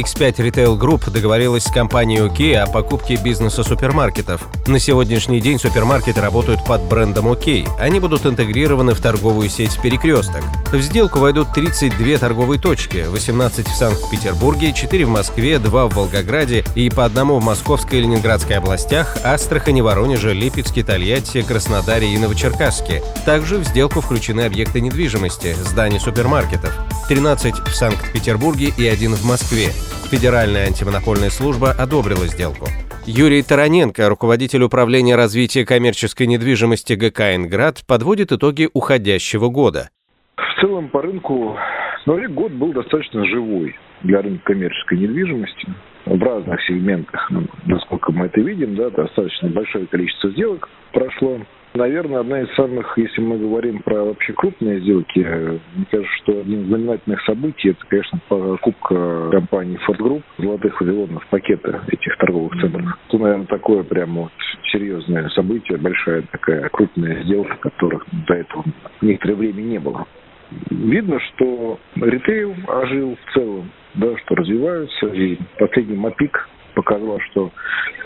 X5 0.00 0.36
Retail 0.36 0.78
Group 0.78 1.10
договорилась 1.10 1.64
с 1.64 1.70
компанией 1.70 2.20
OK 2.20 2.54
о 2.54 2.66
покупке 2.66 3.16
бизнеса 3.16 3.62
супермаркетов. 3.62 4.46
На 4.66 4.78
сегодняшний 4.78 5.40
день 5.40 5.58
супермаркеты 5.58 6.20
работают 6.20 6.64
под 6.64 6.82
брендом 6.82 7.28
OK. 7.28 7.66
Они 7.78 7.98
будут 7.98 8.26
интегрированы 8.26 8.94
в 8.94 9.00
торговую 9.00 9.48
сеть 9.48 9.80
«Перекресток». 9.80 10.42
В 10.70 10.80
сделку 10.80 11.20
войдут 11.20 11.52
32 11.54 12.18
торговые 12.18 12.60
точки, 12.60 13.06
18 13.08 13.66
в 13.66 13.74
Санкт-Петербурге, 13.74 14.74
4 14.74 15.06
в 15.06 15.08
Москве, 15.08 15.58
2 15.58 15.86
в 15.86 15.94
Волгограде 15.94 16.64
и 16.74 16.90
по 16.90 17.04
одному 17.04 17.38
в 17.38 17.44
Московской 17.44 18.00
и 18.00 18.02
Ленинградской 18.02 18.56
областях, 18.56 19.16
Астрахани, 19.24 19.80
Воронеже, 19.80 20.34
Липецке, 20.34 20.82
Тольятти, 20.82 21.40
Краснодаре 21.42 22.12
и 22.12 22.18
Новочеркасске. 22.18 23.02
Также 23.24 23.58
в 23.58 23.64
сделку 23.64 24.02
включены 24.02 24.42
объекты 24.42 24.80
недвижимости, 24.80 25.56
здания 25.64 26.00
супермаркетов. 26.00 26.74
13 27.08 27.60
в 27.60 27.74
Санкт-Петербурге 27.74 28.74
и 28.76 28.86
один 28.86 29.14
в 29.14 29.24
Москве. 29.24 29.72
Федеральная 30.10 30.66
антимонопольная 30.66 31.30
служба 31.30 31.70
одобрила 31.70 32.26
сделку. 32.26 32.66
Юрий 33.06 33.42
Тараненко, 33.42 34.08
руководитель 34.08 34.62
управления 34.62 35.16
развития 35.16 35.64
коммерческой 35.64 36.26
недвижимости 36.26 36.94
ГК 36.94 37.36
«Инград», 37.36 37.84
подводит 37.86 38.32
итоги 38.32 38.68
уходящего 38.72 39.48
года. 39.48 39.90
В 40.36 40.60
целом 40.60 40.88
по 40.88 41.02
рынку 41.02 41.56
ноябрь 42.06 42.32
год 42.32 42.52
был 42.52 42.72
достаточно 42.72 43.24
живой 43.26 43.76
для 44.02 44.22
рынка 44.22 44.52
коммерческой 44.52 44.98
недвижимости 44.98 45.68
в 46.06 46.22
разных 46.22 46.60
сегментах, 46.66 47.30
ну, 47.30 47.46
насколько 47.66 48.12
мы 48.12 48.26
это 48.26 48.40
видим, 48.40 48.76
да, 48.76 48.90
достаточно 48.90 49.48
большое 49.50 49.86
количество 49.86 50.30
сделок 50.30 50.68
прошло. 50.92 51.40
Наверное, 51.76 52.20
одна 52.20 52.40
из 52.40 52.54
самых, 52.54 52.96
если 52.96 53.20
мы 53.20 53.36
говорим 53.36 53.80
про 53.80 54.02
вообще 54.02 54.32
крупные 54.32 54.80
сделки, 54.80 55.18
мне 55.18 55.86
кажется, 55.90 56.16
что 56.22 56.40
один 56.40 56.62
из 56.62 56.66
знаменательных 56.68 57.20
событий, 57.24 57.70
это, 57.70 57.86
конечно, 57.86 58.18
покупка 58.28 59.28
компании 59.30 59.78
Ford 59.86 59.98
Group 59.98 60.22
золотых 60.38 60.80
вавилонов 60.80 61.26
пакета 61.26 61.82
этих 61.88 62.16
торговых 62.16 62.58
центров. 62.62 62.98
Это, 63.06 63.18
наверное, 63.18 63.46
такое 63.46 63.82
прямо 63.82 64.22
вот 64.22 64.32
серьезное 64.72 65.28
событие, 65.30 65.76
большая 65.76 66.22
такая 66.32 66.66
крупная 66.70 67.22
сделка, 67.24 67.56
которых 67.56 68.06
до 68.26 68.34
этого 68.34 68.64
некоторое 69.02 69.34
время 69.34 69.60
не 69.60 69.78
было. 69.78 70.06
Видно, 70.70 71.20
что 71.20 71.78
ритейл 71.96 72.54
ожил 72.68 73.16
в 73.16 73.34
целом, 73.34 73.70
да, 73.94 74.16
что 74.24 74.34
развиваются, 74.34 75.08
и 75.08 75.36
последний 75.58 75.96
МАПИК 75.96 76.48
показал, 76.76 77.18
что 77.30 77.50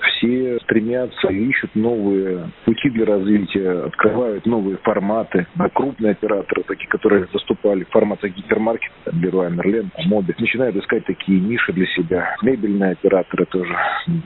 все 0.02 0.58
стремятся 0.60 1.28
и 1.28 1.48
ищут 1.48 1.74
новые 1.74 2.50
пути 2.64 2.88
для 2.90 3.04
развития, 3.04 3.86
открывают 3.86 4.46
новые 4.46 4.78
форматы. 4.78 5.46
А 5.58 5.68
крупные 5.68 6.12
операторы, 6.12 6.62
такие, 6.62 6.88
которые 6.88 7.26
заступали 7.32 7.84
в 7.84 7.90
форматах 7.90 8.32
гипермаркета, 8.32 9.10
Леруа 9.12 9.48
Мерлен, 9.48 9.90
Моби, 10.06 10.34
начинают 10.38 10.76
искать 10.76 11.04
такие 11.04 11.40
ниши 11.40 11.72
для 11.72 11.86
себя. 11.86 12.36
Мебельные 12.42 12.92
операторы 12.92 13.44
тоже, 13.46 13.76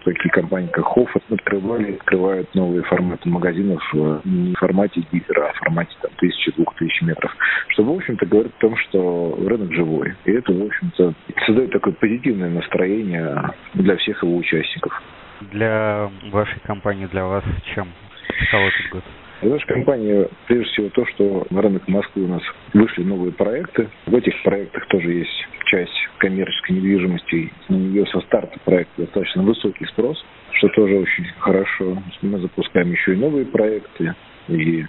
такие 0.04 0.30
компании, 0.30 0.68
как 0.68 0.84
Хофф, 0.84 1.16
открывали, 1.30 1.94
открывают 1.94 2.54
новые 2.54 2.82
форматы 2.82 3.28
магазинов 3.28 3.82
не 4.24 4.54
в 4.54 4.58
формате 4.58 5.02
гипера, 5.10 5.48
а 5.48 5.52
в 5.52 5.56
формате 5.56 5.96
там, 6.02 6.10
тысячи-двух 6.18 6.74
тысяч 6.76 7.00
метров. 7.02 7.34
Что, 7.74 7.82
в 7.82 7.90
общем-то, 7.90 8.24
говорит 8.26 8.52
о 8.56 8.60
том, 8.60 8.76
что 8.76 9.36
рынок 9.46 9.72
живой. 9.72 10.14
И 10.24 10.30
это, 10.30 10.52
в 10.52 10.62
общем-то, 10.64 11.12
создает 11.44 11.72
такое 11.72 11.92
позитивное 11.94 12.48
настроение 12.48 13.50
для 13.74 13.96
всех 13.96 14.22
его 14.22 14.36
участников. 14.36 15.02
Для 15.50 16.08
вашей 16.30 16.60
компании, 16.60 17.06
для 17.06 17.24
вас 17.24 17.42
чем 17.74 17.88
стал 18.46 18.60
этот 18.62 18.90
год? 18.92 19.02
Наша 19.42 19.66
компания, 19.66 20.28
прежде 20.46 20.70
всего, 20.70 20.88
то, 20.90 21.04
что 21.06 21.46
на 21.50 21.62
рынок 21.62 21.88
Москвы 21.88 22.22
у 22.22 22.28
нас 22.28 22.42
вышли 22.72 23.02
новые 23.02 23.32
проекты. 23.32 23.88
В 24.06 24.14
этих 24.14 24.40
проектах 24.44 24.86
тоже 24.86 25.12
есть 25.12 25.48
часть 25.64 26.08
коммерческой 26.18 26.76
недвижимости. 26.76 27.52
На 27.68 27.74
нее 27.74 28.06
со 28.06 28.20
старта 28.20 28.56
проекта 28.64 29.02
достаточно 29.02 29.42
высокий 29.42 29.84
спрос, 29.86 30.24
что 30.52 30.68
тоже 30.68 30.94
очень 30.94 31.26
хорошо. 31.40 32.00
Мы 32.22 32.38
запускаем 32.38 32.92
еще 32.92 33.14
и 33.14 33.16
новые 33.16 33.46
проекты, 33.46 34.14
и 34.46 34.84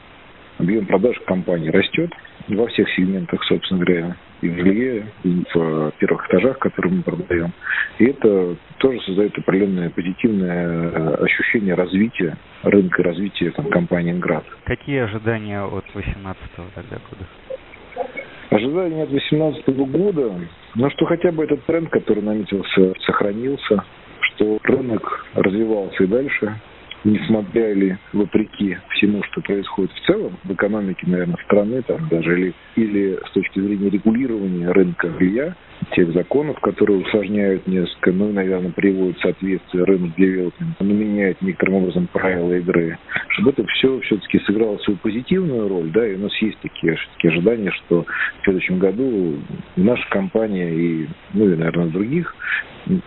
объем 0.59 0.85
продаж 0.85 1.19
компании 1.25 1.69
растет 1.69 2.12
во 2.47 2.67
всех 2.67 2.89
сегментах, 2.91 3.44
собственно 3.45 3.83
говоря, 3.83 4.16
и 4.41 4.50
в 4.50 4.56
жилье, 4.56 5.06
и 5.23 5.44
в 5.53 5.91
первых 5.97 6.28
этажах, 6.28 6.59
которые 6.59 6.95
мы 6.95 7.03
продаем. 7.03 7.51
И 7.97 8.06
это 8.06 8.56
тоже 8.78 9.01
создает 9.01 9.38
определенное 9.38 9.89
позитивное 9.89 10.67
э, 10.67 11.16
ощущение 11.23 11.73
развития 11.73 12.38
рынка, 12.63 13.03
развития 13.03 13.51
там, 13.51 13.69
компании 13.69 14.11
«Инград». 14.11 14.44
Какие 14.66 15.01
ожидания 15.01 15.61
от 15.61 15.85
2018 15.94 16.41
тогда 16.75 16.97
года? 17.09 18.07
Ожидания 18.50 19.03
от 19.03 19.09
2018 19.09 19.67
года, 19.89 20.33
ну 20.75 20.89
что 20.91 21.06
хотя 21.06 21.31
бы 21.31 21.44
этот 21.44 21.66
тренд, 21.66 21.89
который 21.89 22.22
наметился, 22.22 22.94
сохранился, 23.06 23.83
что 24.22 24.59
рынок 24.63 25.25
развивался 25.33 26.03
и 26.03 26.07
дальше, 26.07 26.59
несмотря 27.05 27.71
или 27.71 27.97
вопреки 28.11 28.77
всему, 28.89 29.23
что 29.23 29.39
происходит 29.41 29.91
в 29.93 30.05
целом 30.05 30.38
в 30.43 30.51
экономике, 30.51 31.05
наверное, 31.07 31.38
страны, 31.45 31.81
там 31.83 32.07
даже 32.09 32.38
или, 32.38 32.53
или 32.75 33.19
с 33.27 33.31
точки 33.31 33.59
зрения 33.59 33.89
регулирования 33.89 34.71
рынка 34.71 35.09
жилья, 35.19 35.55
тех 35.91 36.11
законов, 36.13 36.59
которые 36.61 37.01
усложняют 37.01 37.67
несколько, 37.67 38.11
ну, 38.11 38.31
наверное, 38.31 38.71
приводят 38.71 39.17
в 39.17 39.21
соответствие 39.21 39.83
рынок 39.83 40.15
девелопмента, 40.15 40.83
но 40.83 40.94
меняют 40.94 41.41
некоторым 41.41 41.75
образом 41.75 42.07
правила 42.11 42.53
игры, 42.53 42.97
чтобы 43.29 43.51
это 43.51 43.65
все 43.67 43.99
все-таки 43.99 44.39
сыграло 44.39 44.77
свою 44.79 44.97
позитивную 44.97 45.67
роль, 45.67 45.91
да, 45.91 46.07
и 46.07 46.15
у 46.15 46.19
нас 46.19 46.35
есть 46.41 46.57
такие, 46.61 46.97
такие 47.15 47.31
ожидания, 47.31 47.71
что 47.71 48.03
в 48.03 48.44
следующем 48.44 48.79
году 48.79 49.35
наша 49.75 50.09
компания 50.09 50.73
и, 50.73 51.07
ну, 51.33 51.49
и, 51.49 51.55
наверное, 51.55 51.88
других 51.88 52.35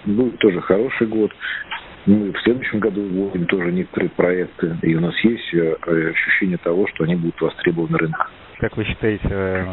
будет 0.05 0.39
тоже 0.39 0.61
хороший 0.61 1.07
год. 1.07 1.33
Мы 2.09 2.33
в 2.33 2.41
следующем 2.41 2.79
году 2.79 3.03
вводим 3.03 3.45
тоже 3.45 3.71
некоторые 3.71 4.09
проекты, 4.09 4.75
и 4.81 4.95
у 4.95 5.01
нас 5.01 5.15
есть 5.25 5.53
э, 5.53 5.75
ощущение 6.11 6.57
того, 6.57 6.87
что 6.87 7.05
они 7.05 7.17
будут 7.17 7.39
востребованы 7.39 7.99
рынком. 7.99 8.27
Как 8.61 8.79
вы 8.79 8.85
считаете, 8.85 9.29
э, 9.29 9.67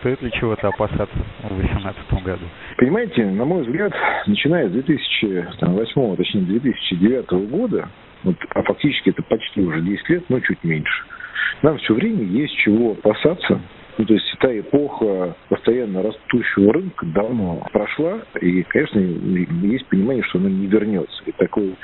стоит 0.00 0.22
ли 0.22 0.32
чего-то 0.32 0.68
опасаться 0.68 1.14
в 1.42 1.54
2018 1.54 2.24
году? 2.24 2.46
Понимаете, 2.78 3.26
на 3.26 3.44
мой 3.44 3.64
взгляд, 3.64 3.92
начиная 4.26 4.70
с 4.70 4.72
2008, 4.72 6.16
точнее 6.16 6.40
2009 6.40 7.30
года, 7.50 7.90
вот, 8.22 8.36
а 8.54 8.62
фактически 8.62 9.10
это 9.10 9.22
почти 9.22 9.60
уже 9.60 9.82
10 9.82 10.08
лет, 10.08 10.24
но 10.30 10.40
чуть 10.40 10.64
меньше, 10.64 11.04
нам 11.60 11.76
все 11.76 11.92
время 11.92 12.22
есть 12.24 12.56
чего 12.56 12.92
опасаться, 12.92 13.60
ну, 13.96 14.04
то 14.04 14.14
есть 14.14 14.36
та 14.40 14.58
эпоха 14.58 15.36
постоянно 15.48 16.02
растущего 16.02 16.72
рынка 16.72 17.06
давно 17.06 17.66
прошла, 17.72 18.22
и, 18.40 18.62
конечно, 18.64 18.98
есть 18.98 19.86
понимание, 19.86 20.22
что 20.24 20.38
она 20.38 20.48
не 20.48 20.66
вернется. 20.66 21.22
И 21.26 21.32
такое 21.32 21.74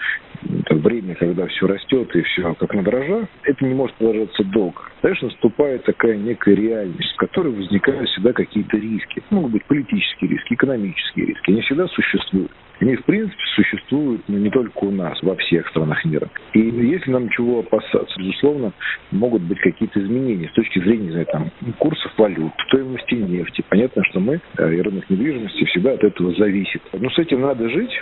это 0.42 0.74
время, 0.76 1.14
когда 1.14 1.46
все 1.46 1.66
растет 1.66 2.14
и 2.16 2.22
все 2.22 2.54
как 2.54 2.74
на 2.74 2.82
дрожжах, 2.82 3.28
это 3.44 3.64
не 3.64 3.74
может 3.74 3.94
продолжаться 3.96 4.42
долго. 4.44 4.80
Дальше 5.02 5.26
наступает 5.26 5.84
такая 5.84 6.16
некая 6.16 6.54
реальность, 6.54 7.12
в 7.12 7.16
которой 7.16 7.52
возникают 7.52 8.08
всегда 8.08 8.32
какие-то 8.32 8.76
риски. 8.76 9.22
Могут 9.30 9.52
быть 9.52 9.64
политические 9.66 10.30
риски, 10.30 10.54
экономические 10.54 11.26
риски. 11.26 11.50
Они 11.50 11.60
всегда 11.62 11.86
существуют. 11.88 12.50
Они, 12.80 12.96
в 12.96 13.04
принципе, 13.04 13.42
существуют 13.54 14.22
ну, 14.26 14.38
не 14.38 14.48
только 14.48 14.78
у 14.84 14.90
нас, 14.90 15.22
во 15.22 15.36
всех 15.36 15.68
странах 15.68 16.02
мира. 16.06 16.28
И 16.54 16.60
если 16.60 17.10
нам 17.10 17.28
чего 17.28 17.60
опасаться, 17.60 18.18
безусловно, 18.18 18.72
могут 19.10 19.42
быть 19.42 19.60
какие-то 19.60 20.00
изменения 20.00 20.48
с 20.48 20.52
точки 20.52 20.78
зрения, 20.78 21.04
не 21.04 21.10
знаю, 21.10 21.26
там, 21.26 21.50
курсов 21.78 22.10
валют, 22.16 22.52
стоимости 22.68 23.14
нефти. 23.14 23.62
Понятно, 23.68 24.02
что 24.04 24.20
мы, 24.20 24.40
э, 24.56 24.74
и 24.74 24.80
рынок 24.80 25.08
недвижимости, 25.10 25.64
всегда 25.66 25.92
от 25.92 26.02
этого 26.02 26.34
зависит. 26.34 26.82
Но 26.94 27.10
с 27.10 27.18
этим 27.18 27.42
надо 27.42 27.68
жить, 27.68 27.92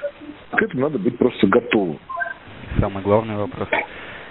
к 0.52 0.62
этому 0.62 0.82
надо 0.82 0.98
быть 1.00 1.19
просто 1.19 1.48
готовым. 1.48 1.98
Самый 2.78 3.02
главный 3.02 3.36
вопрос. 3.36 3.69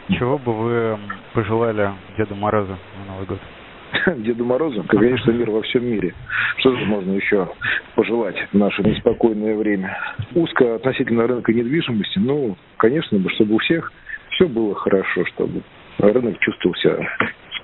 Чего 0.09 0.37
бы 0.37 0.53
вы 0.53 0.97
пожелали 1.33 1.91
Деду 2.17 2.35
Морозу 2.35 2.77
на 2.99 3.13
Новый 3.13 3.27
год? 3.27 3.39
Деду 4.17 4.45
Морозу, 4.45 4.83
конечно, 4.87 5.31
мир 5.31 5.49
во 5.49 5.61
всем 5.61 5.85
мире. 5.85 6.13
Что 6.57 6.75
же 6.75 6.85
можно 6.85 7.13
еще 7.13 7.49
пожелать 7.95 8.37
в 8.51 8.57
наше 8.57 8.83
неспокойное 8.83 9.55
время? 9.55 9.97
Узко 10.35 10.75
относительно 10.75 11.27
рынка 11.27 11.53
недвижимости, 11.53 12.19
ну, 12.19 12.57
конечно 12.77 13.17
бы, 13.17 13.29
чтобы 13.31 13.55
у 13.55 13.59
всех 13.59 13.91
все 14.31 14.47
было 14.47 14.75
хорошо, 14.75 15.25
чтобы 15.25 15.61
рынок 15.99 16.39
чувствовал 16.39 16.75
себя 16.75 16.97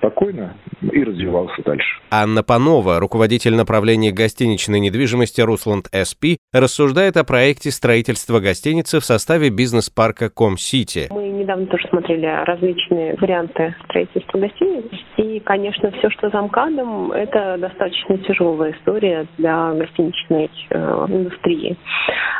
спокойно 0.04 0.54
и 0.82 1.02
развивался 1.02 1.62
дальше. 1.64 1.98
Анна 2.10 2.42
Панова, 2.42 3.00
руководитель 3.00 3.54
направления 3.54 4.12
гостиничной 4.12 4.80
недвижимости 4.80 5.40
«Русланд 5.40 5.86
СП», 5.92 6.36
рассуждает 6.52 7.16
о 7.16 7.24
проекте 7.24 7.70
строительства 7.70 8.40
гостиницы 8.40 9.00
в 9.00 9.04
составе 9.04 9.50
бизнес-парка 9.50 10.28
«Ком-Сити». 10.28 11.08
Мы 11.10 11.28
недавно 11.28 11.66
тоже 11.66 11.88
смотрели 11.88 12.26
различные 12.44 13.16
варианты 13.16 13.74
строительства 13.84 14.38
гостиниц. 14.38 14.84
И, 15.16 15.40
конечно, 15.40 15.90
все, 15.92 16.10
что 16.10 16.28
за 16.28 16.42
МКАДом, 16.42 17.12
это 17.12 17.56
достаточно 17.58 18.18
тяжелая 18.18 18.72
история 18.72 19.26
для 19.38 19.72
гостиничной 19.72 20.50
э, 20.70 21.06
индустрии. 21.08 21.76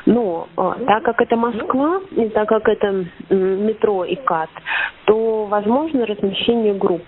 Но 0.07 0.49
э, 0.57 0.73
так 0.87 1.03
как 1.05 1.21
это 1.21 1.37
Москва, 1.37 2.01
и 2.11 2.29
так 2.29 2.49
как 2.49 2.69
это 2.69 3.07
э, 3.31 3.35
метро 3.35 4.05
и 4.05 4.17
КАТ, 4.17 4.51
то 5.07 5.47
возможно 5.47 6.07
размещение 6.07 6.75
групп 6.75 7.05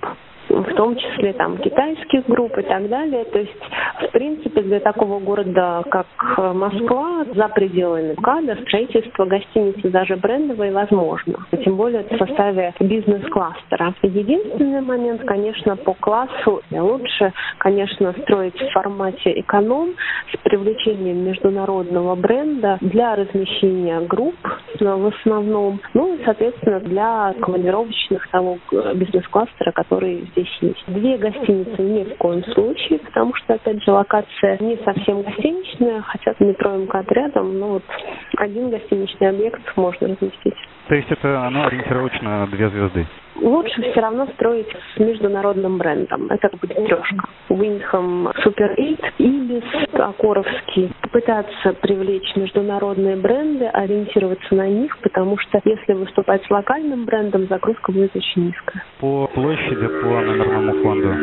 в 0.48 0.74
том 0.74 0.96
числе 0.96 1.32
там 1.32 1.58
китайских 1.58 2.26
групп 2.26 2.56
и 2.58 2.62
так 2.62 2.88
далее. 2.88 3.24
То 3.24 3.38
есть, 3.38 3.52
в 4.00 4.10
принципе, 4.12 4.62
для 4.62 4.80
такого 4.80 5.18
города, 5.20 5.82
как 5.90 6.06
Москва, 6.36 7.24
за 7.34 7.48
пределами 7.48 8.14
КАДа 8.14 8.56
строительство 8.66 9.24
гостиницы 9.24 9.88
даже 9.88 10.16
брендовой 10.16 10.70
возможно. 10.70 11.46
Тем 11.64 11.76
более 11.76 12.04
в 12.04 12.16
составе 12.18 12.72
бизнес-кластера. 12.80 13.94
Единственный 14.02 14.80
момент, 14.80 15.22
конечно, 15.24 15.76
по 15.76 15.94
классу 15.94 16.62
лучше, 16.70 17.32
конечно, 17.58 18.14
строить 18.22 18.60
в 18.60 18.72
формате 18.72 19.40
эконом 19.40 19.94
с 20.32 20.36
привлечением 20.42 21.24
международного 21.24 22.14
бренда 22.14 22.78
для 22.80 23.16
размещения 23.16 24.00
групп 24.00 24.36
в 24.80 25.06
основном, 25.06 25.80
ну 25.94 26.14
и, 26.14 26.24
соответственно, 26.24 26.80
для 26.80 27.34
командировочных 27.40 28.28
того 28.30 28.58
бизнес-кластера, 28.94 29.72
который 29.72 30.28
здесь 30.32 30.58
есть. 30.60 30.84
Две 30.86 31.16
гостиницы 31.18 31.82
ни 31.82 32.04
в 32.04 32.16
коем 32.16 32.44
случае, 32.44 32.98
потому 33.00 33.34
что, 33.34 33.54
опять 33.54 33.82
же, 33.82 33.92
локация 33.92 34.58
не 34.60 34.76
совсем 34.84 35.22
гостиничная, 35.22 36.02
хотя 36.02 36.34
метро 36.40 36.76
МКАД 36.76 37.12
рядом, 37.12 37.58
но 37.58 37.68
вот 37.68 37.82
один 38.36 38.70
гостиничный 38.70 39.30
объект 39.30 39.60
можно 39.76 40.08
разместить. 40.08 40.54
То 40.88 40.94
есть 40.94 41.10
это 41.10 41.44
оно 41.44 41.66
ориентировочно 41.66 42.40
на 42.40 42.46
две 42.46 42.68
звезды? 42.68 43.06
Лучше 43.40 43.82
все 43.82 44.00
равно 44.00 44.26
строить 44.34 44.68
с 44.94 44.98
международным 44.98 45.78
брендом. 45.78 46.26
Это 46.30 46.48
будет 46.56 46.76
трешка. 46.76 47.28
Уиндхам 47.48 48.30
Супер 48.42 48.70
8 48.76 48.96
или 49.18 49.62
Акоровский. 49.92 50.90
Попытаться 51.02 51.72
привлечь 51.82 52.34
международные 52.36 53.16
бренды, 53.16 53.66
ориентироваться 53.66 54.54
на 54.54 54.68
них, 54.68 54.96
потому 54.98 55.36
что 55.38 55.60
если 55.64 55.92
выступать 55.92 56.44
с 56.46 56.50
локальным 56.50 57.04
брендом, 57.04 57.46
загрузка 57.46 57.92
будет 57.92 58.14
очень 58.16 58.46
низкая. 58.46 58.82
По 59.00 59.26
площади, 59.26 59.86
по 59.86 60.06
номерному 60.06 60.72
фонду, 60.82 61.14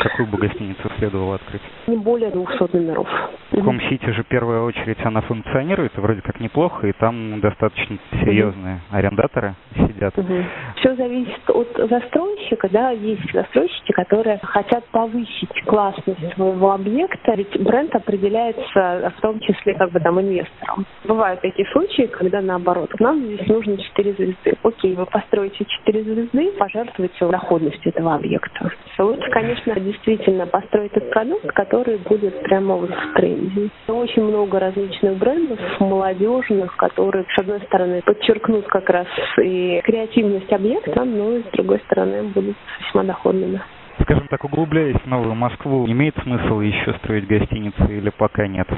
какую 0.00 0.28
бы 0.28 0.38
гостиницу 0.38 0.90
следовало 0.98 1.36
открыть? 1.36 1.62
Не 1.86 1.96
более 1.96 2.30
200 2.30 2.76
номеров. 2.76 3.08
В 3.54 3.64
Ком-Сити 3.64 4.10
же 4.10 4.24
в 4.24 4.26
первую 4.26 4.64
очередь 4.64 4.98
она 5.04 5.20
функционирует, 5.20 5.96
вроде 5.96 6.20
как 6.22 6.40
неплохо, 6.40 6.88
и 6.88 6.92
там 6.92 7.40
достаточно 7.40 7.98
серьезные 8.24 8.80
арендаторы 8.90 9.54
сидят. 9.76 10.16
Угу. 10.18 10.34
Все 10.76 10.94
зависит 10.96 11.48
от 11.48 11.68
застройщика, 11.88 12.68
да, 12.70 12.90
есть 12.90 13.32
застройщики, 13.32 13.92
которые 13.92 14.40
хотят 14.42 14.84
повысить 14.86 15.62
классность 15.66 16.34
своего 16.34 16.72
объекта, 16.72 17.34
ведь 17.36 17.62
бренд 17.62 17.94
определяется 17.94 19.12
в 19.16 19.20
том 19.20 19.38
числе 19.40 19.74
как 19.74 19.92
бы 19.92 20.00
там 20.00 20.20
инвестором. 20.20 20.84
Бывают 21.04 21.40
такие 21.40 21.68
случаи, 21.70 22.06
когда 22.06 22.40
наоборот, 22.40 22.90
нам 22.98 23.20
здесь 23.20 23.46
нужно 23.46 23.76
4 23.76 24.12
звезды. 24.14 24.54
Окей, 24.62 24.94
вы 24.94 25.06
построите 25.06 25.64
4 25.64 26.02
звезды, 26.02 26.52
пожертвуйте 26.58 27.26
доходностью 27.28 27.92
этого 27.92 28.16
объекта. 28.16 28.70
Лучше, 28.98 29.30
конечно, 29.30 29.74
действительно 29.78 30.46
построить 30.46 30.92
этот 30.92 31.10
продукт, 31.10 31.46
который 31.52 31.98
будет 31.98 32.42
прямо 32.42 32.76
вот 32.76 32.90
в 32.90 33.14
тренде. 33.14 33.43
Очень 33.88 34.24
много 34.24 34.58
различных 34.58 35.16
брендов, 35.18 35.58
молодежных, 35.80 36.76
которые, 36.76 37.24
с 37.34 37.38
одной 37.38 37.60
стороны, 37.62 38.02
подчеркнут 38.02 38.66
как 38.66 38.88
раз 38.90 39.06
и 39.42 39.80
креативность 39.84 40.52
объекта, 40.52 41.04
но 41.04 41.36
и 41.36 41.42
с 41.42 41.46
другой 41.52 41.80
стороны 41.86 42.22
будут 42.24 42.56
весьма 42.80 43.04
доходными. 43.04 43.60
Скажем 44.02 44.26
так, 44.28 44.44
углубляясь 44.44 44.96
в 44.96 45.06
Новую 45.06 45.34
Москву, 45.34 45.86
имеет 45.86 46.16
смысл 46.22 46.60
еще 46.60 46.94
строить 46.94 47.26
гостиницы 47.26 47.84
или 47.88 48.10
пока 48.10 48.46
нет? 48.46 48.68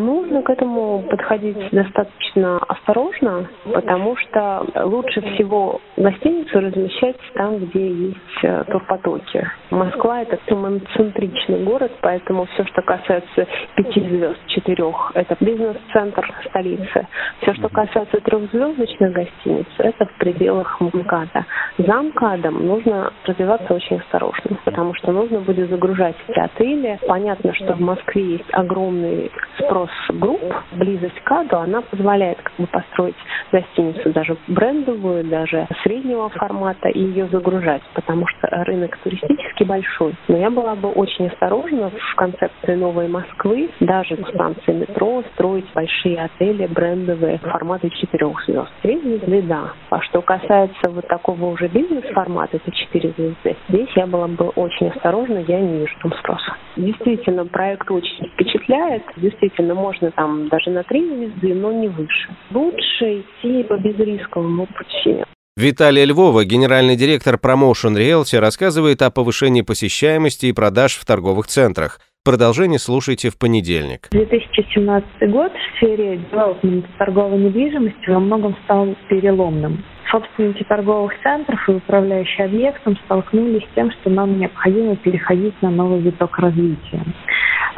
Нужно 0.00 0.40
к 0.40 0.48
этому 0.48 1.02
подходить 1.10 1.58
достаточно 1.72 2.58
осторожно, 2.68 3.46
потому 3.70 4.16
что 4.16 4.64
лучше 4.84 5.20
всего 5.20 5.78
гостиницу 5.98 6.58
размещать 6.58 7.16
там, 7.34 7.58
где 7.58 7.86
есть 7.86 8.16
э, 8.42 8.64
турпотоки. 8.64 9.46
Москва– 9.70 10.22
это 10.22 10.38
центричный 10.46 11.64
город, 11.64 11.92
поэтому 12.00 12.46
все, 12.46 12.64
что 12.64 12.80
касается 12.80 13.46
пяти 13.76 14.00
звезд, 14.00 14.38
четырех– 14.46 15.12
это 15.14 15.36
бизнес-центр 15.38 16.32
столицы. 16.48 17.06
Все, 17.42 17.52
что 17.54 17.68
касается 17.68 18.20
трехзвездочных 18.20 19.12
гостиниц, 19.12 19.66
это 19.78 20.06
в 20.06 20.14
пределах 20.14 20.80
МКАДа. 20.80 21.44
За 21.76 22.00
МКАДом 22.00 22.66
нужно 22.66 23.12
развиваться 23.26 23.74
очень 23.74 23.98
осторожно, 23.98 24.56
потому 24.64 24.94
что 24.94 25.12
нужно 25.12 25.40
будет 25.40 25.68
загружать 25.68 26.16
эти 26.28 26.38
отели. 26.38 26.98
Понятно, 27.06 27.52
что 27.54 27.74
в 27.74 27.80
Москве 27.80 28.22
есть 28.32 28.48
огромный 28.52 29.30
спрос 29.58 29.89
групп, 30.10 30.42
близость 30.72 31.20
к 31.20 31.32
АДу, 31.32 31.56
она 31.56 31.80
позволяет 31.80 32.40
как 32.42 32.54
бы 32.58 32.66
построить 32.66 33.16
гостиницу 33.52 34.10
даже 34.12 34.36
брендовую, 34.48 35.24
даже 35.24 35.66
среднего 35.82 36.28
формата 36.30 36.88
и 36.88 37.00
ее 37.00 37.28
загружать, 37.28 37.82
потому 37.94 38.26
что 38.26 38.48
рынок 38.64 38.96
туристический 38.98 39.66
большой. 39.66 40.14
Но 40.28 40.36
я 40.36 40.50
была 40.50 40.74
бы 40.74 40.90
очень 40.90 41.28
осторожна 41.28 41.90
в 41.90 42.14
концепции 42.16 42.74
новой 42.74 43.08
Москвы, 43.08 43.70
даже 43.80 44.16
в 44.16 44.28
станции 44.28 44.72
метро, 44.72 45.22
строить 45.34 45.66
большие 45.74 46.22
отели 46.22 46.66
брендовые 46.66 47.38
формата 47.38 47.88
четырех 47.90 48.44
звезд. 48.44 48.70
Три 48.82 49.00
звезды, 49.00 49.42
да. 49.42 49.72
А 49.90 50.00
что 50.02 50.22
касается 50.22 50.90
вот 50.90 51.06
такого 51.08 51.46
уже 51.46 51.68
бизнес-формата, 51.68 52.56
это 52.56 52.70
четыре 52.70 53.12
звезды, 53.16 53.56
здесь 53.68 53.88
я 53.96 54.06
была 54.06 54.28
бы 54.28 54.48
очень 54.48 54.88
осторожна, 54.88 55.38
я 55.38 55.60
не 55.60 55.80
вижу 55.80 55.94
там 56.02 56.12
спроса. 56.14 56.54
Действительно, 56.76 57.44
проект 57.46 57.90
очень 57.90 58.28
впечатляет, 58.32 59.02
действительно 59.16 59.69
можно 59.74 60.10
там 60.12 60.48
даже 60.48 60.70
на 60.70 60.82
три 60.84 61.06
звезды, 61.06 61.54
но 61.54 61.72
не 61.72 61.88
выше. 61.88 62.28
Лучше 62.52 63.20
идти 63.20 63.62
по 63.64 63.76
безрисковому 63.76 64.66
пути. 64.66 65.24
Виталия 65.56 66.04
Львова, 66.04 66.44
генеральный 66.44 66.96
директор 66.96 67.34
Promotion 67.34 67.94
Realty, 67.94 68.38
рассказывает 68.38 69.02
о 69.02 69.10
повышении 69.10 69.62
посещаемости 69.62 70.46
и 70.46 70.52
продаж 70.52 70.94
в 70.94 71.04
торговых 71.04 71.48
центрах. 71.48 71.98
Продолжение 72.24 72.78
слушайте 72.78 73.30
в 73.30 73.38
понедельник. 73.38 74.08
2017 74.10 75.30
год 75.30 75.52
в 75.52 75.76
сфере 75.76 76.18
девелопмента 76.18 76.88
торговой 76.98 77.38
недвижимости 77.38 78.08
во 78.08 78.20
многом 78.20 78.56
стал 78.64 78.94
переломным. 79.08 79.84
Собственники 80.10 80.64
торговых 80.64 81.12
центров 81.22 81.58
и 81.68 81.72
управляющие 81.72 82.46
объектом 82.46 82.96
столкнулись 83.04 83.62
с 83.62 83.74
тем, 83.74 83.90
что 83.92 84.10
нам 84.10 84.38
необходимо 84.38 84.96
переходить 84.96 85.54
на 85.62 85.70
новый 85.70 86.00
виток 86.00 86.38
развития. 86.38 87.04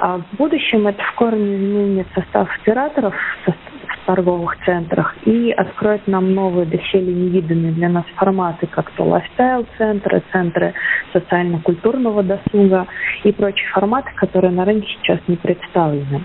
А 0.04 0.18
в 0.18 0.36
будущем 0.36 0.88
это 0.88 1.00
в 1.00 1.12
корне 1.12 1.58
изменит 1.58 2.08
состав 2.12 2.48
операторов 2.60 3.14
в 3.46 4.04
торговых 4.04 4.58
центрах 4.64 5.14
и 5.24 5.52
откроет 5.52 6.08
нам 6.08 6.34
новые, 6.34 6.66
доселе 6.66 7.14
невиданные 7.14 7.70
для 7.70 7.88
нас 7.88 8.04
форматы, 8.16 8.66
как 8.66 8.90
то 8.96 9.04
лайфстайл-центры, 9.04 10.24
центры 10.32 10.74
социально-культурного 11.12 12.24
досуга 12.24 12.88
и 13.22 13.30
прочие 13.30 13.68
форматы, 13.68 14.10
которые 14.16 14.50
на 14.50 14.64
рынке 14.64 14.88
сейчас 14.88 15.20
не 15.28 15.36
представлены. 15.36 16.24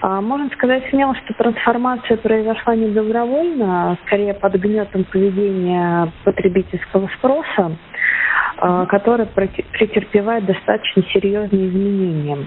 А, 0.00 0.22
можно 0.22 0.48
сказать 0.54 0.88
смело, 0.88 1.14
что 1.16 1.34
трансформация 1.34 2.16
произошла 2.16 2.74
не 2.76 2.88
добровольно, 2.88 3.90
а 3.90 3.96
скорее 4.06 4.32
под 4.32 4.54
гнетом 4.54 5.04
поведения 5.04 6.10
потребительского 6.24 7.10
спроса, 7.18 7.76
а, 8.56 8.86
который 8.86 9.26
претерпевает 9.26 10.46
достаточно 10.46 11.02
серьезные 11.12 11.68
изменения. 11.68 12.38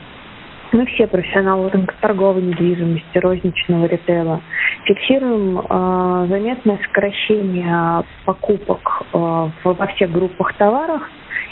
Мы 0.72 0.86
все 0.86 1.08
профессионалы 1.08 1.70
рынка 1.70 1.96
торговой 2.00 2.44
недвижимости, 2.44 3.18
розничного 3.18 3.88
ритейла. 3.88 4.40
Фиксируем 4.86 5.60
э, 5.60 6.28
заметное 6.30 6.78
сокращение 6.84 8.04
покупок 8.26 9.02
э, 9.12 9.50
во 9.64 9.88
всех 9.96 10.12
группах 10.12 10.54
товаров 10.58 11.02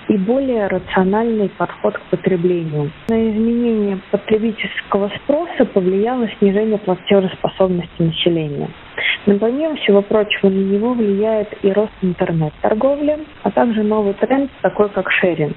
и 0.07 0.17
более 0.17 0.67
рациональный 0.67 1.50
подход 1.50 1.97
к 1.97 2.01
потреблению. 2.12 2.91
На 3.07 3.31
изменение 3.31 4.00
потребительского 4.12 5.12
спроса 5.24 5.65
повлияло 5.65 6.29
снижение 6.38 6.77
платежеспособности 6.77 8.01
населения. 8.01 8.69
Но 9.25 9.39
помимо 9.39 9.75
всего 9.77 10.03
прочего 10.03 10.50
на 10.50 10.63
него 10.63 10.93
влияет 10.93 11.50
и 11.63 11.71
рост 11.71 11.91
интернет-торговли, 12.03 13.25
а 13.41 13.50
также 13.50 13.81
новый 13.81 14.13
тренд, 14.13 14.51
такой 14.62 14.89
как 14.89 15.12
шеринг. 15.12 15.55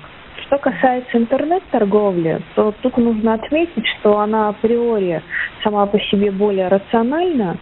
Что 0.51 0.59
касается 0.59 1.17
интернет-торговли, 1.17 2.43
то 2.57 2.75
тут 2.83 2.97
нужно 2.97 3.35
отметить, 3.35 3.87
что 4.01 4.19
она 4.19 4.49
априори 4.49 5.23
сама 5.63 5.87
по 5.87 5.97
себе 6.01 6.33
более 6.33 6.67
рациональна, 6.67 7.57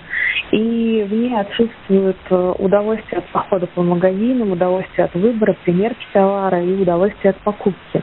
и 0.52 1.06
в 1.06 1.12
ней 1.12 1.38
отсутствует 1.38 2.16
э, 2.30 2.54
удовольствие 2.58 3.18
от 3.18 3.26
похода 3.26 3.66
по 3.66 3.82
магазинам, 3.82 4.52
удовольствие 4.52 5.04
от 5.04 5.14
выбора, 5.14 5.54
примерки 5.64 6.06
товара 6.14 6.64
и 6.64 6.80
удовольствие 6.80 7.32
от 7.32 7.36
покупки. 7.40 8.02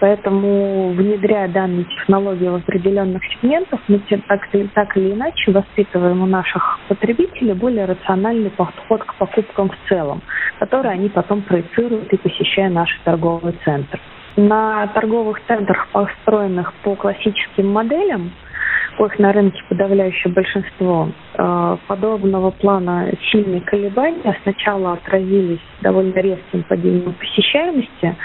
Поэтому, 0.00 0.90
внедряя 0.90 1.48
данные 1.48 1.84
технологии 1.84 2.48
в 2.48 2.56
определенных 2.56 3.22
сегментах, 3.24 3.80
мы 3.88 4.02
так, 4.28 4.50
так 4.74 4.96
или 4.98 5.14
иначе 5.14 5.50
воспитываем 5.50 6.22
у 6.22 6.26
наших 6.26 6.78
потребителей 6.88 7.54
более 7.54 7.86
рациональный 7.86 8.50
подход 8.50 9.02
к 9.02 9.14
покупкам 9.14 9.70
в 9.70 9.88
целом, 9.88 10.20
который 10.58 10.90
они 10.90 11.08
потом 11.08 11.40
проецируют 11.40 12.12
и 12.12 12.18
посещая 12.18 12.68
наши 12.68 13.00
торговые 13.02 13.54
центры. 13.64 13.98
На 14.36 14.86
торговых 14.88 15.38
центрах, 15.46 15.88
построенных 15.92 16.72
по 16.82 16.94
классическим 16.94 17.68
моделям, 17.72 18.32
коих 18.96 19.18
на 19.18 19.32
рынке 19.32 19.60
подавляющее 19.68 20.32
большинство, 20.32 21.08
э, 21.34 21.76
подобного 21.86 22.50
плана 22.50 23.10
сильные 23.30 23.60
колебания 23.60 24.36
сначала 24.42 24.94
отразились 24.94 25.60
довольно 25.80 26.18
резким 26.18 26.62
падением 26.64 27.14
посещаемости, 27.14 28.16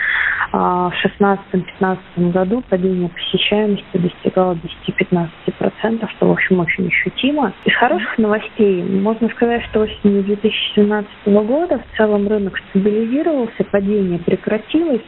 а 0.53 0.89
в 0.89 0.93
2016-2015 1.21 2.31
году 2.31 2.63
падение 2.69 3.09
посещаемости 3.09 3.97
достигало 3.97 4.57
10-15%, 4.87 6.09
что, 6.15 6.27
в 6.27 6.31
общем, 6.31 6.59
очень 6.59 6.87
ощутимо. 6.87 7.53
Из 7.65 7.73
хороших 7.75 8.17
новостей 8.17 8.83
можно 8.83 9.29
сказать, 9.29 9.63
что 9.69 9.81
осенью 9.81 10.23
2017 10.23 11.09
года 11.25 11.79
в 11.79 11.97
целом 11.97 12.27
рынок 12.27 12.59
стабилизировался, 12.69 13.63
падение 13.71 14.19
прекратилось, 14.19 15.01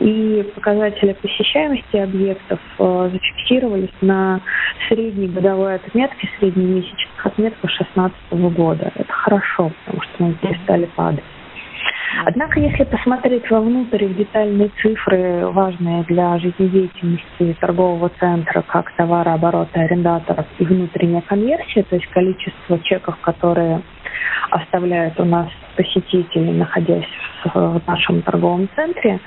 и 0.00 0.50
показатели 0.54 1.12
посещаемости 1.12 1.96
объектов 1.96 2.58
э, 2.78 3.10
зафиксировались 3.12 3.94
на 4.00 4.40
средней 4.88 5.28
годовой 5.28 5.76
отметке, 5.76 6.28
среднемесячных 6.38 7.26
отметках 7.26 7.70
2016 7.70 8.16
года. 8.56 8.92
Это 8.94 9.12
хорошо, 9.12 9.70
потому 9.84 10.02
что 10.02 10.24
мы 10.24 10.34
перестали 10.34 10.86
падать. 10.96 11.24
Однако, 12.24 12.58
если 12.58 12.84
посмотреть 12.84 13.48
вовнутрь 13.50 14.06
в 14.06 14.16
детальные 14.16 14.70
цифры, 14.82 15.46
важные 15.46 16.02
для 16.04 16.38
жизнедеятельности 16.38 17.56
торгового 17.60 18.10
центра, 18.18 18.62
как 18.62 18.90
товарооборота 18.96 19.80
арендаторов 19.80 20.46
и 20.58 20.64
внутренняя 20.64 21.22
конверсия, 21.22 21.82
то 21.84 21.96
есть 21.96 22.08
количество 22.08 22.78
чеков, 22.80 23.16
которые 23.20 23.82
оставляют 24.50 25.18
у 25.20 25.24
нас 25.24 25.48
посетители, 25.76 26.50
находясь 26.50 27.08
в 27.44 27.80
нашем 27.86 28.22
торговом 28.22 28.68
центре, 28.74 29.20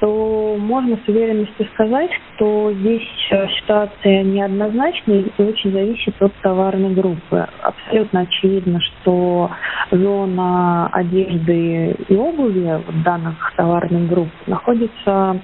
то 0.00 0.56
можно 0.58 0.96
с 0.96 1.08
уверенностью 1.08 1.66
сказать, 1.74 2.10
что 2.34 2.72
здесь 2.72 3.08
э, 3.30 3.46
ситуация 3.60 4.24
неоднозначная 4.24 5.24
и 5.38 5.42
очень 5.42 5.72
зависит 5.72 6.20
от 6.20 6.32
товарной 6.42 6.92
группы. 6.92 7.46
Абсолютно 7.62 8.20
очевидно, 8.20 8.80
что 8.80 9.50
зона 9.92 10.88
одежды 10.88 11.96
и 12.08 12.16
обуви 12.16 12.82
в 12.84 13.02
данных 13.04 13.52
товарных 13.56 14.08
групп 14.08 14.30
находится 14.46 15.40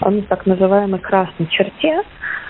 в 0.00 0.22
так 0.22 0.46
называемой 0.46 1.00
красной 1.00 1.46
черте, 1.48 2.02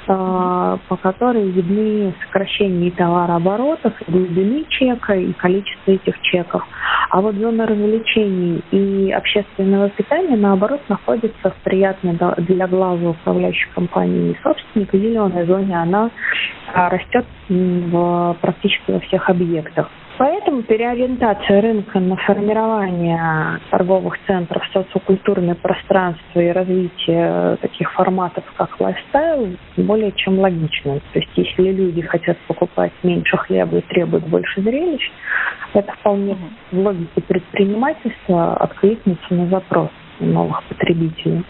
по 0.08 0.96
которой 0.96 1.50
видны 1.50 2.14
сокращения 2.24 2.90
товарооборотов, 2.90 3.92
глубины 4.06 4.64
чека 4.68 5.14
и 5.14 5.32
количество 5.34 5.92
этих 5.92 6.20
чеков. 6.22 6.66
А 7.10 7.20
вот 7.20 7.34
зона 7.36 7.66
развлечений 7.66 8.62
и 8.70 9.10
общественного 9.12 9.90
питания, 9.90 10.36
наоборот, 10.36 10.80
находится 10.88 11.50
в 11.50 11.54
приятной 11.62 12.18
для 12.38 12.66
глаза 12.66 13.10
управляющей 13.10 13.68
компании 13.74 14.32
и 14.32 14.42
собственника 14.42 14.98
зеленой 14.98 15.46
зоне. 15.46 15.80
Она 15.80 16.10
а, 16.72 16.88
растет 16.90 17.26
в, 17.48 18.36
практически 18.40 18.90
во 18.90 19.00
всех 19.00 19.28
объектах. 19.28 19.88
Поэтому 20.18 20.62
переориентация 20.62 21.60
рынка 21.60 22.00
на 22.00 22.16
формирование 22.16 23.60
торговых 23.70 24.18
центров, 24.26 24.64
социокультурное 24.72 25.54
пространство 25.54 26.40
и 26.40 26.48
развитие 26.48 27.56
таких 27.62 27.92
форматов, 27.92 28.42
как 28.56 28.80
лайфстайл, 28.80 29.56
более 29.76 30.10
чем 30.12 30.40
логично. 30.40 30.98
То 31.12 31.20
есть 31.20 31.30
если 31.37 31.70
люди 31.70 32.02
хотят 32.02 32.37
покупать 32.48 32.90
меньше 33.04 33.37
хлеба 33.37 33.78
и 33.78 33.82
требуют 33.82 34.26
больше 34.26 34.60
зрелищ, 34.60 35.08
это 35.75 35.92
вполне 35.92 36.37
в 36.72 36.78
логике 36.78 37.20
предпринимательства 37.20 38.56
откликнется 38.56 39.32
на 39.32 39.46
запрос 39.46 39.90
новых 40.18 40.64
потребителей. 40.64 41.44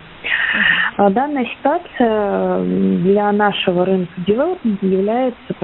А 0.99 1.09
данная 1.09 1.47
ситуация 1.47 2.61
для 3.03 3.33
нашего 3.33 3.87
рынка 3.87 4.13
девелопмента 4.27 4.85
является 4.85 5.55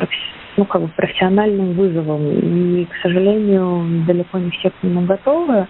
ну, 0.56 0.64
как 0.64 0.82
бы 0.82 0.88
профессиональным 0.88 1.73
вызовом. 1.73 2.26
И, 2.26 2.84
к 2.87 2.94
сожалению, 3.02 4.04
далеко 4.06 4.38
не 4.38 4.50
все 4.50 4.70
к 4.70 4.82
нему 4.82 5.02
готовы. 5.02 5.66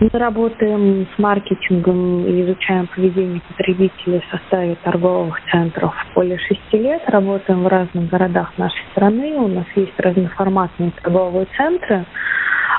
Мы 0.00 0.10
работаем 0.12 1.08
с 1.14 1.18
маркетингом 1.18 2.24
и 2.24 2.42
изучаем 2.42 2.86
поведение 2.86 3.40
потребителей 3.48 4.20
в 4.20 4.30
составе 4.30 4.76
торговых 4.84 5.40
центров 5.50 5.92
более 6.14 6.38
шести 6.38 6.78
лет. 6.78 7.02
Работаем 7.08 7.64
в 7.64 7.66
разных 7.66 8.08
городах 8.08 8.52
нашей 8.58 8.80
страны. 8.92 9.32
У 9.34 9.48
нас 9.48 9.66
есть 9.74 9.98
разноформатные 9.98 10.92
торговые 11.02 11.46
центры. 11.56 12.04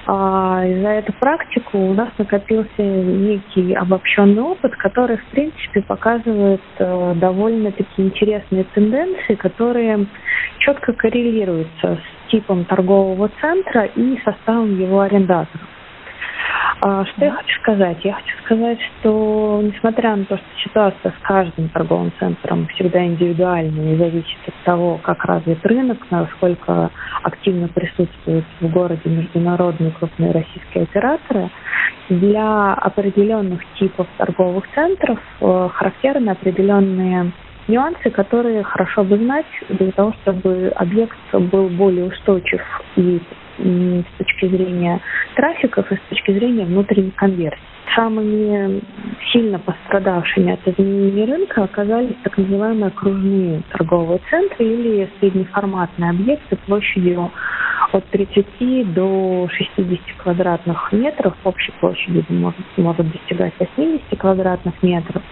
А, 0.05 0.63
и 0.65 0.81
за 0.81 0.89
эту 0.89 1.13
практику 1.13 1.77
у 1.77 1.93
нас 1.93 2.09
накопился 2.17 2.81
некий 2.81 3.73
обобщенный 3.73 4.41
опыт, 4.41 4.75
который, 4.77 5.17
в 5.17 5.25
принципе, 5.25 5.81
показывает 5.81 6.61
э, 6.77 7.13
довольно-таки 7.15 8.01
интересные 8.01 8.63
тенденции, 8.75 9.35
которые 9.35 10.05
четко 10.59 10.93
коррелируются 10.93 11.97
с 11.97 12.31
типом 12.31 12.65
торгового 12.65 13.29
центра 13.41 13.85
и 13.85 14.19
составом 14.23 14.79
его 14.79 15.01
арендаторов. 15.01 15.67
А, 16.81 17.05
что 17.05 17.25
я 17.25 17.31
хочу 17.31 17.59
сказать? 17.61 17.97
Я 18.03 18.13
хочу 18.13 18.37
сказать, 18.45 18.79
что 18.81 19.61
несмотря 19.63 20.15
на 20.15 20.25
то, 20.25 20.37
что 20.37 20.45
ситуация 20.63 21.11
с 21.11 21.27
каждым 21.27 21.69
торговым 21.69 22.11
центром 22.19 22.67
всегда 22.67 23.05
индивидуальна 23.05 23.93
и 23.93 23.97
зависит 23.97 24.37
от 24.47 24.53
того, 24.63 24.97
как 25.03 25.23
развит 25.25 25.65
рынок, 25.65 25.97
насколько 26.09 26.89
активно 27.23 27.67
присутствуют 27.67 28.45
в 28.61 28.69
городе 28.69 29.09
международные 29.09 29.91
крупные 29.91 30.31
российские 30.31 30.83
операторы, 30.83 31.49
для 32.09 32.73
определенных 32.73 33.61
типов 33.77 34.07
торговых 34.17 34.63
центров 34.73 35.19
э, 35.41 35.69
характерны 35.73 36.31
определенные 36.31 37.31
нюансы, 37.69 38.09
которые 38.09 38.63
хорошо 38.63 39.03
бы 39.03 39.17
знать 39.17 39.45
для 39.69 39.91
того, 39.91 40.13
чтобы 40.21 40.73
объект 40.75 41.17
был 41.31 41.69
более 41.69 42.05
устойчив 42.05 42.61
и 42.95 43.21
с 43.59 44.17
точки 44.17 44.47
зрения 44.47 44.99
трафиков 45.35 45.91
и 45.91 45.95
с 45.95 45.99
точки 46.09 46.31
зрения 46.31 46.65
внутренней 46.65 47.11
конверсии. 47.11 47.59
Самыми 47.95 48.81
сильно 49.31 49.59
пострадавшими 49.59 50.53
от 50.53 50.67
изменения 50.67 51.25
рынка 51.25 51.63
оказались 51.63 52.15
так 52.23 52.37
называемые 52.37 52.87
окружные 52.87 53.63
торговые 53.71 54.21
центры 54.29 54.65
или 54.65 55.09
среднеформатные 55.19 56.11
объекты 56.11 56.55
площадью 56.67 57.31
от 57.91 58.05
30 58.09 58.93
до 58.93 59.47
60 59.51 59.99
квадратных 60.17 60.91
метров. 60.93 61.33
Общей 61.43 61.73
площадью 61.79 62.23
может, 62.29 62.59
может 62.77 63.11
достигать 63.11 63.53
80 63.59 64.17
квадратных 64.17 64.81
метров. 64.83 65.23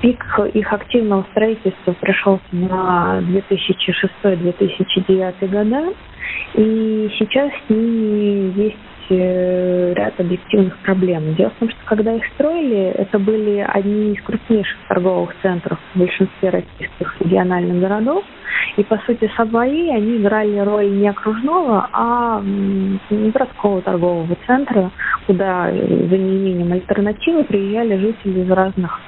Пик 0.00 0.24
их 0.54 0.72
активного 0.72 1.26
строительства 1.32 1.92
пришелся 2.00 2.44
на 2.52 3.20
2006-2009 4.22 5.48
года. 5.48 5.92
И 6.54 7.10
сейчас 7.18 7.50
с 7.66 7.70
ними 7.70 8.52
есть 8.56 8.76
э, 9.10 9.92
ряд 9.94 10.20
объективных 10.20 10.78
проблем. 10.78 11.34
Дело 11.34 11.50
в 11.50 11.54
том, 11.54 11.70
что 11.70 11.78
когда 11.86 12.14
их 12.14 12.24
строили, 12.34 12.92
это 12.96 13.18
были 13.18 13.66
одни 13.68 14.12
из 14.12 14.22
крупнейших 14.22 14.76
торговых 14.88 15.34
центров 15.42 15.78
в 15.94 15.98
большинстве 15.98 16.50
российских 16.50 17.20
региональных 17.20 17.80
городов. 17.80 18.24
И, 18.76 18.84
по 18.84 18.98
сути, 18.98 19.30
свои 19.34 19.90
они 19.90 20.18
играли 20.18 20.58
роль 20.58 20.90
не 20.90 21.08
окружного, 21.08 21.88
а 21.92 22.42
городского 23.10 23.82
торгового 23.82 24.36
центра, 24.46 24.90
куда 25.26 25.70
за 25.70 26.16
неимением 26.16 26.72
альтернативы 26.72 27.44
приезжали 27.44 27.96
жители 27.96 28.40
из 28.40 28.50
разных 28.50 29.00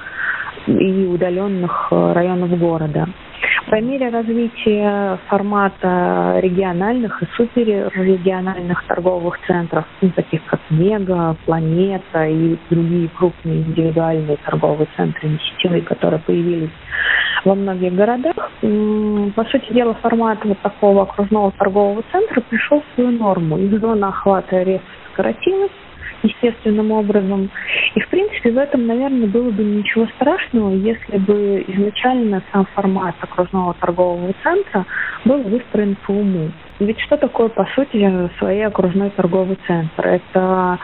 и 0.67 1.05
удаленных 1.05 1.87
э, 1.91 2.13
районов 2.13 2.57
города. 2.57 3.07
По 3.69 3.79
мере 3.79 4.09
развития 4.09 5.17
формата 5.27 6.39
региональных 6.41 7.21
и 7.23 7.25
суперрегиональных 7.37 8.83
торговых 8.85 9.39
центров, 9.47 9.85
ну, 10.01 10.09
таких 10.09 10.43
как 10.45 10.59
Мега, 10.69 11.35
Планета 11.45 12.25
и 12.25 12.57
другие 12.69 13.07
крупные 13.09 13.61
индивидуальные 13.61 14.37
торговые 14.45 14.87
центры, 14.97 15.29
не 15.29 15.37
сетевые, 15.37 15.83
которые 15.83 16.19
появились 16.19 16.71
во 17.45 17.55
многих 17.55 17.93
городах, 17.93 18.35
по 18.61 19.45
сути 19.45 19.73
дела, 19.73 19.93
формат 20.01 20.43
вот 20.43 20.59
такого 20.59 21.03
окружного 21.03 21.51
торгового 21.51 22.03
центра 22.11 22.41
пришел 22.41 22.81
в 22.81 22.95
свою 22.95 23.11
норму. 23.17 23.57
Их 23.57 23.79
зона 23.79 24.09
охвата 24.09 24.63
резко 24.63 24.85
сократилась, 25.09 25.71
естественным 26.23 26.91
образом. 26.91 27.49
И, 27.95 27.99
в 27.99 28.07
принципе, 28.09 28.51
в 28.51 28.57
этом, 28.57 28.87
наверное, 28.87 29.27
было 29.27 29.49
бы 29.51 29.63
ничего 29.63 30.07
страшного, 30.15 30.73
если 30.73 31.17
бы 31.17 31.63
изначально 31.67 32.41
сам 32.51 32.65
формат 32.73 33.15
окружного 33.19 33.73
торгового 33.75 34.33
центра 34.43 34.85
был 35.25 35.41
выстроен 35.43 35.95
по 36.05 36.11
уму. 36.11 36.51
Ведь 36.79 36.99
что 37.01 37.17
такое, 37.17 37.49
по 37.49 37.65
сути, 37.75 38.29
своей 38.39 38.65
окружной 38.65 39.11
торговый 39.11 39.57
центр? 39.67 40.07
Это 40.07 40.79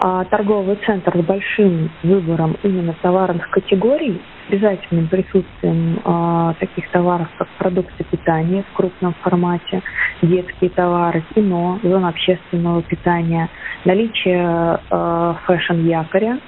а, 0.00 0.24
торговый 0.24 0.76
центр 0.84 1.16
с 1.16 1.24
большим 1.24 1.90
выбором 2.02 2.56
именно 2.62 2.94
товарных 3.00 3.48
категорий, 3.50 4.20
обязательным 4.48 5.08
присутствием 5.08 6.00
а, 6.04 6.54
таких 6.60 6.88
товаров, 6.90 7.28
как 7.38 7.48
продукты 7.58 8.04
питания 8.04 8.64
в 8.70 8.76
крупном 8.76 9.14
формате, 9.22 9.82
детские 10.22 10.70
товары, 10.70 11.24
кино, 11.34 11.78
зона 11.82 12.08
общественного 12.08 12.82
питания, 12.82 13.48
наличие 13.86 14.78
а, 14.90 15.34
фэшн-якоря, 15.46 16.38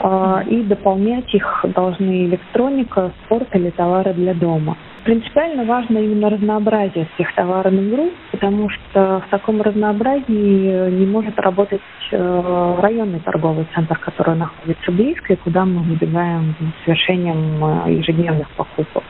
а, 0.00 0.42
и 0.46 0.62
дополнять 0.62 1.34
их 1.34 1.64
должны 1.74 2.26
электроника, 2.26 3.12
спорт 3.24 3.48
или 3.54 3.70
товары 3.70 4.12
для 4.12 4.34
дома. 4.34 4.76
Принципиально 5.06 5.64
важно 5.66 5.98
именно 5.98 6.28
разнообразие 6.30 7.06
всех 7.14 7.32
товарных 7.36 7.90
групп, 7.90 8.12
потому 8.32 8.68
что 8.68 9.22
в 9.24 9.30
таком 9.30 9.62
разнообразии 9.62 10.90
не 10.90 11.06
может 11.06 11.38
работать 11.38 11.80
э, 12.10 12.76
районный 12.80 13.20
торговый 13.20 13.68
центр, 13.72 13.96
который 14.00 14.34
находится 14.34 14.90
близко 14.90 15.34
и 15.34 15.36
куда 15.36 15.64
мы 15.64 15.84
выбегаем 15.84 16.56
с 16.58 16.84
совершением 16.84 17.86
э, 17.86 17.92
ежедневных 17.92 18.50
покупок. 18.56 19.04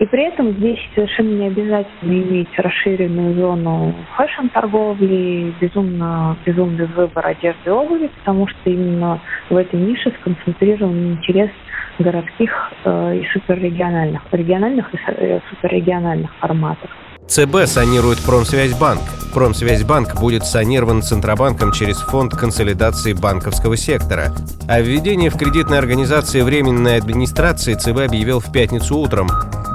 И 0.00 0.06
при 0.06 0.24
этом 0.24 0.50
здесь 0.50 0.80
совершенно 0.96 1.34
не 1.36 1.46
обязательно 1.46 2.12
иметь 2.12 2.58
расширенную 2.58 3.34
зону 3.34 3.94
фэшн-торговли, 4.16 5.54
безумно, 5.60 6.36
безумный 6.44 6.86
выбор 6.86 7.24
одежды 7.24 7.60
и 7.66 7.70
обуви, 7.70 8.10
потому 8.18 8.48
что 8.48 8.68
именно 8.68 9.20
в 9.48 9.56
этой 9.56 9.78
нише 9.78 10.12
сконцентрирован 10.20 11.12
интерес 11.12 11.50
городских 11.98 12.72
э, 12.84 13.18
и 13.18 13.26
суперрегиональных, 13.32 14.22
региональных 14.32 14.92
и 14.94 15.35
э, 15.36 15.40
суперрегиональных 15.50 16.36
форматов. 16.38 16.90
ЦБ 17.28 17.66
санирует 17.66 18.20
Промсвязьбанк. 18.20 19.00
Промсвязьбанк 19.34 20.18
будет 20.20 20.46
санирован 20.46 21.02
Центробанком 21.02 21.72
через 21.72 21.98
Фонд 21.98 22.34
консолидации 22.34 23.12
банковского 23.12 23.76
сектора. 23.76 24.34
О 24.68 24.80
введении 24.80 25.28
в 25.28 25.36
кредитной 25.36 25.78
организации 25.78 26.40
временной 26.40 26.96
администрации 26.96 27.74
ЦБ 27.74 28.06
объявил 28.06 28.40
в 28.40 28.50
пятницу 28.52 28.96
утром. 28.96 29.28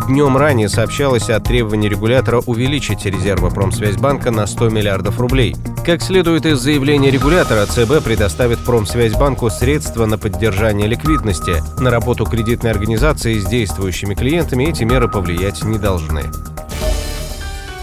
Днем 0.07 0.35
ранее 0.35 0.67
сообщалось 0.67 1.29
о 1.29 1.39
требовании 1.39 1.89
регулятора 1.89 2.39
увеличить 2.39 3.05
резервы 3.05 3.51
Промсвязьбанка 3.51 4.31
на 4.31 4.47
100 4.47 4.69
миллиардов 4.69 5.19
рублей. 5.19 5.55
Как 5.85 6.01
следует 6.01 6.45
из 6.45 6.59
заявления 6.59 7.11
регулятора, 7.11 7.65
ЦБ 7.65 8.03
предоставит 8.03 8.59
Промсвязьбанку 8.59 9.49
средства 9.49 10.05
на 10.05 10.17
поддержание 10.17 10.87
ликвидности. 10.87 11.61
На 11.79 11.91
работу 11.91 12.25
кредитной 12.25 12.71
организации 12.71 13.37
с 13.37 13.45
действующими 13.45 14.15
клиентами 14.15 14.63
эти 14.63 14.83
меры 14.83 15.07
повлиять 15.07 15.63
не 15.63 15.77
должны. 15.77 16.23